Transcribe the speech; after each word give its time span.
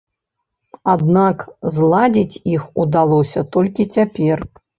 Аднак 0.93 1.43
зладзіць 1.75 2.39
іх 2.55 2.63
удалося 2.85 3.45
толькі 3.59 3.87
цяпер. 3.99 4.45